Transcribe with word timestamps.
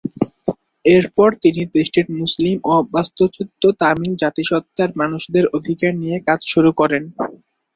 এরপর 0.85 1.29
তিনি 1.43 1.61
দেশটির 1.75 2.07
মুসলিম 2.13 2.57
ও 2.65 2.85
বাস্তুচ্যুত 2.93 3.49
তামিল 3.81 4.13
জাতিসত্তার 4.23 4.89
মানুষদের 4.95 5.45
অধিকার 5.57 5.91
নিয়ে 6.01 6.17
কাজ 6.27 6.39
শুরু 6.51 6.69
করেন। 6.79 7.03